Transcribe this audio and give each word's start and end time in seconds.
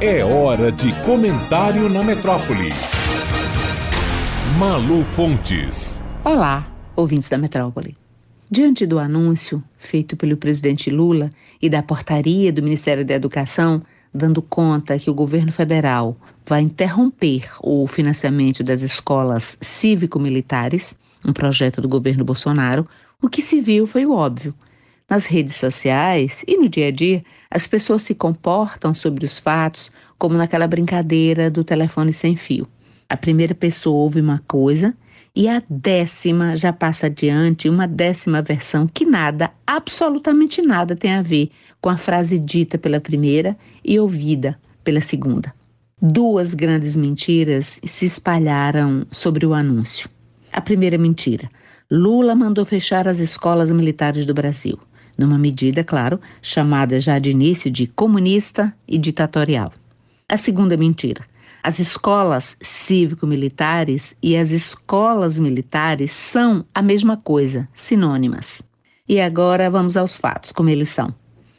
É 0.00 0.24
hora 0.24 0.70
de 0.70 0.94
comentário 1.04 1.88
na 1.88 2.04
metrópole. 2.04 2.68
Malu 4.56 5.04
Fontes. 5.04 6.00
Olá, 6.24 6.72
ouvintes 6.94 7.28
da 7.28 7.36
metrópole. 7.36 7.96
Diante 8.48 8.86
do 8.86 9.00
anúncio 9.00 9.60
feito 9.76 10.16
pelo 10.16 10.36
presidente 10.36 10.88
Lula 10.88 11.32
e 11.60 11.68
da 11.68 11.82
portaria 11.82 12.52
do 12.52 12.62
Ministério 12.62 13.04
da 13.04 13.14
Educação, 13.14 13.82
dando 14.14 14.40
conta 14.40 14.96
que 15.00 15.10
o 15.10 15.14
governo 15.14 15.50
federal 15.50 16.16
vai 16.46 16.62
interromper 16.62 17.50
o 17.60 17.84
financiamento 17.88 18.62
das 18.62 18.82
escolas 18.82 19.58
cívico-militares, 19.60 20.94
um 21.26 21.32
projeto 21.32 21.80
do 21.80 21.88
governo 21.88 22.24
Bolsonaro, 22.24 22.86
o 23.20 23.28
que 23.28 23.42
se 23.42 23.60
viu 23.60 23.84
foi 23.84 24.06
o 24.06 24.12
óbvio. 24.12 24.54
Nas 25.08 25.24
redes 25.24 25.56
sociais 25.56 26.44
e 26.46 26.58
no 26.58 26.68
dia 26.68 26.88
a 26.88 26.90
dia, 26.90 27.24
as 27.50 27.66
pessoas 27.66 28.02
se 28.02 28.14
comportam 28.14 28.94
sobre 28.94 29.24
os 29.24 29.38
fatos 29.38 29.90
como 30.18 30.36
naquela 30.36 30.66
brincadeira 30.66 31.50
do 31.50 31.64
telefone 31.64 32.12
sem 32.12 32.36
fio. 32.36 32.68
A 33.08 33.16
primeira 33.16 33.54
pessoa 33.54 33.96
ouve 33.96 34.20
uma 34.20 34.44
coisa 34.46 34.94
e 35.34 35.48
a 35.48 35.62
décima 35.70 36.58
já 36.58 36.74
passa 36.74 37.06
adiante 37.06 37.70
uma 37.70 37.88
décima 37.88 38.42
versão 38.42 38.86
que 38.86 39.06
nada, 39.06 39.50
absolutamente 39.66 40.60
nada 40.60 40.94
tem 40.94 41.14
a 41.14 41.22
ver 41.22 41.50
com 41.80 41.88
a 41.88 41.96
frase 41.96 42.38
dita 42.38 42.76
pela 42.76 43.00
primeira 43.00 43.56
e 43.82 43.98
ouvida 43.98 44.60
pela 44.84 45.00
segunda. 45.00 45.54
Duas 46.02 46.52
grandes 46.52 46.96
mentiras 46.96 47.80
se 47.82 48.04
espalharam 48.04 49.06
sobre 49.10 49.46
o 49.46 49.54
anúncio. 49.54 50.10
A 50.52 50.60
primeira 50.60 50.98
mentira: 50.98 51.50
Lula 51.90 52.34
mandou 52.34 52.64
fechar 52.66 53.08
as 53.08 53.18
escolas 53.18 53.70
militares 53.70 54.26
do 54.26 54.34
Brasil 54.34 54.78
numa 55.18 55.36
medida, 55.36 55.82
claro, 55.82 56.20
chamada 56.40 57.00
já 57.00 57.18
de 57.18 57.30
início 57.30 57.68
de 57.68 57.88
comunista 57.88 58.72
e 58.86 58.96
ditatorial. 58.96 59.72
A 60.28 60.36
segunda 60.36 60.76
mentira. 60.76 61.22
As 61.62 61.80
escolas 61.80 62.56
cívico-militares 62.60 64.16
e 64.22 64.36
as 64.36 64.52
escolas 64.52 65.40
militares 65.40 66.12
são 66.12 66.64
a 66.72 66.80
mesma 66.80 67.16
coisa, 67.16 67.68
sinônimas. 67.74 68.62
E 69.08 69.20
agora 69.20 69.68
vamos 69.68 69.96
aos 69.96 70.16
fatos, 70.16 70.52
como 70.52 70.70
eles 70.70 70.90
são. 70.90 71.12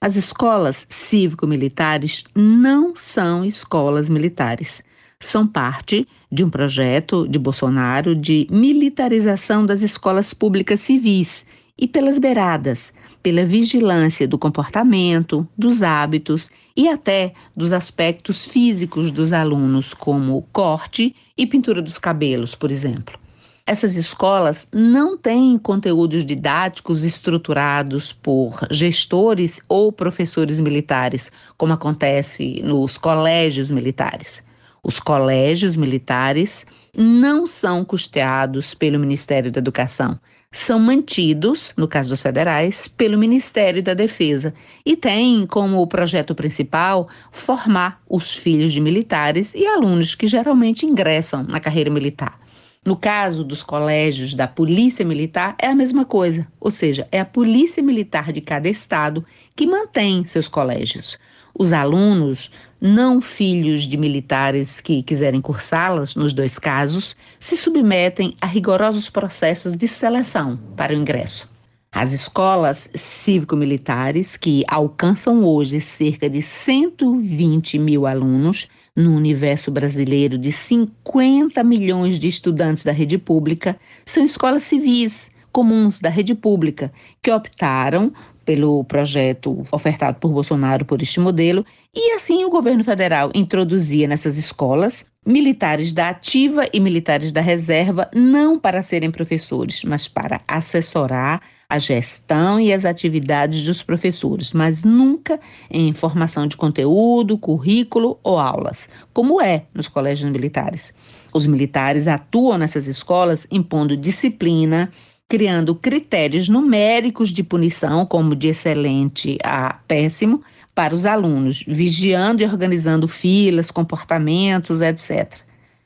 As 0.00 0.16
escolas 0.16 0.86
cívico-militares 0.88 2.24
não 2.34 2.96
são 2.96 3.44
escolas 3.44 4.08
militares. 4.08 4.82
São 5.20 5.46
parte 5.46 6.08
de 6.30 6.42
um 6.42 6.50
projeto 6.50 7.28
de 7.28 7.38
Bolsonaro 7.38 8.16
de 8.16 8.48
militarização 8.50 9.64
das 9.64 9.82
escolas 9.82 10.32
públicas 10.34 10.80
civis 10.80 11.44
e 11.78 11.86
pelas 11.86 12.18
beiradas, 12.18 12.92
pela 13.22 13.44
vigilância 13.44 14.26
do 14.26 14.38
comportamento, 14.38 15.46
dos 15.56 15.82
hábitos 15.82 16.50
e 16.76 16.88
até 16.88 17.32
dos 17.56 17.72
aspectos 17.72 18.44
físicos 18.44 19.12
dos 19.12 19.32
alunos, 19.32 19.94
como 19.94 20.42
corte 20.52 21.14
e 21.36 21.46
pintura 21.46 21.80
dos 21.80 21.98
cabelos, 21.98 22.54
por 22.54 22.70
exemplo. 22.70 23.18
Essas 23.64 23.94
escolas 23.94 24.66
não 24.72 25.16
têm 25.16 25.56
conteúdos 25.56 26.26
didáticos 26.26 27.04
estruturados 27.04 28.12
por 28.12 28.58
gestores 28.72 29.60
ou 29.68 29.92
professores 29.92 30.58
militares, 30.58 31.30
como 31.56 31.72
acontece 31.72 32.60
nos 32.64 32.98
colégios 32.98 33.70
militares. 33.70 34.42
Os 34.84 34.98
colégios 34.98 35.76
militares 35.76 36.66
não 36.96 37.46
são 37.46 37.84
custeados 37.84 38.74
pelo 38.74 38.98
Ministério 38.98 39.50
da 39.50 39.60
Educação. 39.60 40.18
São 40.50 40.78
mantidos, 40.78 41.72
no 41.76 41.86
caso 41.86 42.10
dos 42.10 42.20
federais, 42.20 42.88
pelo 42.88 43.16
Ministério 43.16 43.80
da 43.80 43.94
Defesa 43.94 44.52
e 44.84 44.96
têm 44.96 45.46
como 45.46 45.86
projeto 45.86 46.34
principal 46.34 47.08
formar 47.30 48.02
os 48.08 48.32
filhos 48.32 48.72
de 48.72 48.80
militares 48.80 49.54
e 49.54 49.64
alunos 49.64 50.16
que 50.16 50.26
geralmente 50.26 50.84
ingressam 50.84 51.44
na 51.44 51.60
carreira 51.60 51.88
militar. 51.88 52.38
No 52.84 52.96
caso 52.96 53.44
dos 53.44 53.62
colégios 53.62 54.34
da 54.34 54.48
Polícia 54.48 55.04
Militar, 55.04 55.54
é 55.56 55.68
a 55.68 55.74
mesma 55.74 56.04
coisa, 56.04 56.48
ou 56.58 56.68
seja, 56.68 57.06
é 57.12 57.20
a 57.20 57.24
Polícia 57.24 57.80
Militar 57.80 58.32
de 58.32 58.40
cada 58.40 58.68
estado 58.68 59.24
que 59.54 59.68
mantém 59.68 60.24
seus 60.24 60.48
colégios. 60.48 61.16
Os 61.56 61.72
alunos, 61.72 62.50
não 62.80 63.20
filhos 63.20 63.82
de 63.84 63.96
militares 63.96 64.80
que 64.80 65.00
quiserem 65.00 65.40
cursá-las, 65.40 66.16
nos 66.16 66.34
dois 66.34 66.58
casos, 66.58 67.16
se 67.38 67.56
submetem 67.56 68.36
a 68.40 68.46
rigorosos 68.46 69.08
processos 69.08 69.76
de 69.76 69.86
seleção 69.86 70.58
para 70.76 70.92
o 70.92 70.96
ingresso. 70.96 71.51
As 71.94 72.10
escolas 72.10 72.88
cívico-militares, 72.94 74.38
que 74.38 74.64
alcançam 74.66 75.44
hoje 75.44 75.78
cerca 75.78 76.28
de 76.28 76.40
120 76.40 77.78
mil 77.78 78.06
alunos, 78.06 78.66
no 78.96 79.14
universo 79.14 79.70
brasileiro 79.70 80.38
de 80.38 80.50
50 80.50 81.62
milhões 81.62 82.18
de 82.18 82.28
estudantes 82.28 82.82
da 82.82 82.92
rede 82.92 83.18
pública, 83.18 83.78
são 84.06 84.24
escolas 84.24 84.62
civis 84.62 85.30
comuns 85.52 86.00
da 86.00 86.08
rede 86.08 86.34
pública 86.34 86.90
que 87.22 87.30
optaram 87.30 88.10
pelo 88.42 88.82
projeto 88.84 89.62
ofertado 89.70 90.18
por 90.18 90.32
Bolsonaro 90.32 90.86
por 90.86 91.00
este 91.02 91.20
modelo, 91.20 91.64
e 91.94 92.12
assim 92.12 92.42
o 92.44 92.50
governo 92.50 92.82
federal 92.82 93.30
introduzia 93.34 94.08
nessas 94.08 94.36
escolas 94.38 95.04
militares 95.26 95.92
da 95.92 96.08
ativa 96.08 96.66
e 96.72 96.80
militares 96.80 97.30
da 97.30 97.40
reserva, 97.40 98.10
não 98.14 98.58
para 98.58 98.82
serem 98.82 99.10
professores, 99.10 99.84
mas 99.84 100.08
para 100.08 100.40
assessorar 100.48 101.40
a 101.72 101.78
gestão 101.78 102.60
e 102.60 102.70
as 102.70 102.84
atividades 102.84 103.64
dos 103.64 103.82
professores, 103.82 104.52
mas 104.52 104.84
nunca 104.84 105.40
em 105.70 105.94
formação 105.94 106.46
de 106.46 106.54
conteúdo, 106.54 107.38
currículo 107.38 108.18
ou 108.22 108.38
aulas, 108.38 108.90
como 109.10 109.40
é 109.40 109.64
nos 109.72 109.88
colégios 109.88 110.30
militares. 110.30 110.92
Os 111.32 111.46
militares 111.46 112.06
atuam 112.06 112.58
nessas 112.58 112.86
escolas 112.86 113.46
impondo 113.50 113.96
disciplina, 113.96 114.92
criando 115.26 115.74
critérios 115.74 116.46
numéricos 116.46 117.30
de 117.30 117.42
punição, 117.42 118.04
como 118.04 118.36
de 118.36 118.48
excelente 118.48 119.38
a 119.42 119.78
péssimo, 119.88 120.42
para 120.74 120.94
os 120.94 121.06
alunos, 121.06 121.64
vigiando 121.66 122.42
e 122.42 122.44
organizando 122.44 123.08
filas, 123.08 123.70
comportamentos, 123.70 124.82
etc. 124.82 125.38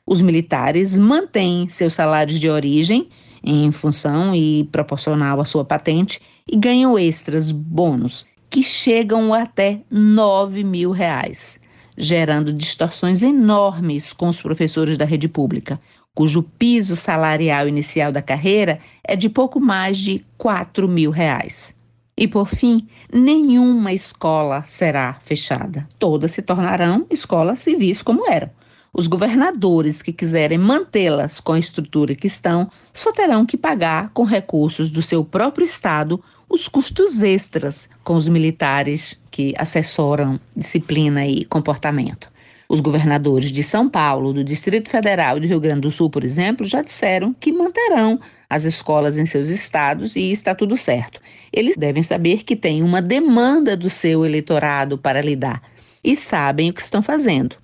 Os 0.05 0.21
militares 0.21 0.97
mantêm 0.97 1.69
seus 1.69 1.93
salários 1.93 2.41
de 2.41 2.49
origem 2.49 3.07
em 3.49 3.71
função 3.71 4.35
e 4.35 4.65
proporcional 4.73 5.39
à 5.39 5.45
sua 5.45 5.63
patente 5.63 6.19
e 6.45 6.57
ganham 6.57 6.99
extras, 6.99 7.49
bônus, 7.49 8.27
que 8.49 8.61
chegam 8.61 9.33
até 9.33 9.79
9 9.89 10.65
mil 10.65 10.91
reais, 10.91 11.57
gerando 11.97 12.51
distorções 12.51 13.23
enormes 13.23 14.11
com 14.11 14.27
os 14.27 14.41
professores 14.41 14.97
da 14.97 15.05
rede 15.05 15.29
pública, 15.29 15.79
cujo 16.13 16.43
piso 16.43 16.97
salarial 16.97 17.69
inicial 17.69 18.11
da 18.11 18.21
carreira 18.21 18.79
é 19.01 19.15
de 19.15 19.29
pouco 19.29 19.61
mais 19.61 19.97
de 19.97 20.25
4 20.37 20.85
mil 20.85 21.09
reais. 21.09 21.73
E 22.17 22.27
por 22.27 22.49
fim, 22.49 22.85
nenhuma 23.13 23.93
escola 23.93 24.61
será 24.63 25.19
fechada. 25.23 25.87
Todas 25.97 26.33
se 26.33 26.41
tornarão 26.41 27.05
escolas 27.09 27.61
civis 27.61 28.01
como 28.01 28.29
eram. 28.29 28.49
Os 28.93 29.07
governadores 29.07 30.01
que 30.01 30.13
quiserem 30.13 30.57
mantê-las 30.57 31.39
com 31.39 31.53
a 31.53 31.59
estrutura 31.59 32.15
que 32.15 32.27
estão 32.27 32.69
só 32.93 33.11
terão 33.11 33.45
que 33.45 33.57
pagar 33.57 34.09
com 34.13 34.23
recursos 34.23 34.89
do 34.89 35.01
seu 35.01 35.23
próprio 35.23 35.65
estado 35.65 36.23
os 36.49 36.67
custos 36.67 37.21
extras 37.21 37.89
com 38.03 38.13
os 38.13 38.27
militares 38.27 39.19
que 39.29 39.53
assessoram 39.57 40.39
disciplina 40.55 41.27
e 41.27 41.43
comportamento. 41.45 42.29
Os 42.69 42.79
governadores 42.79 43.51
de 43.51 43.63
São 43.63 43.89
Paulo, 43.89 44.33
do 44.33 44.43
Distrito 44.43 44.89
Federal 44.89 45.37
e 45.37 45.39
do 45.41 45.47
Rio 45.47 45.59
Grande 45.59 45.81
do 45.81 45.91
Sul, 45.91 46.09
por 46.09 46.23
exemplo, 46.23 46.65
já 46.65 46.81
disseram 46.81 47.33
que 47.33 47.51
manterão 47.51 48.19
as 48.49 48.65
escolas 48.65 49.17
em 49.17 49.25
seus 49.25 49.47
estados 49.47 50.15
e 50.15 50.31
está 50.31 50.53
tudo 50.53 50.75
certo. 50.77 51.21
Eles 51.51 51.77
devem 51.77 52.03
saber 52.03 52.43
que 52.43 52.55
tem 52.55 52.83
uma 52.83 53.01
demanda 53.01 53.75
do 53.75 53.89
seu 53.89 54.25
eleitorado 54.25 54.97
para 54.97 55.21
lidar 55.21 55.61
e 56.03 56.17
sabem 56.17 56.69
o 56.69 56.73
que 56.73 56.81
estão 56.81 57.01
fazendo. 57.01 57.55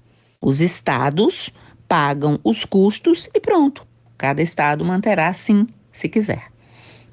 Os 0.46 0.60
estados 0.60 1.52
pagam 1.88 2.38
os 2.44 2.66
custos 2.66 3.30
e 3.34 3.40
pronto. 3.40 3.88
Cada 4.18 4.42
estado 4.42 4.84
manterá 4.84 5.30
assim, 5.30 5.66
se 5.90 6.10
quiser. 6.10 6.52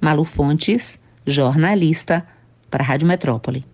Malu 0.00 0.24
Fontes, 0.24 0.98
jornalista 1.24 2.26
para 2.68 2.82
a 2.82 2.86
Rádio 2.86 3.06
Metrópole. 3.06 3.64